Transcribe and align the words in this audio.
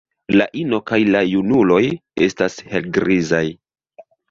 La 0.39 0.45
ino 0.61 0.79
kaj 0.91 0.99
la 1.17 1.21
junuloj 1.33 1.83
estas 2.29 2.59
helgrizaj. 2.73 3.45